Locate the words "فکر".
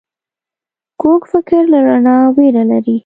1.31-1.61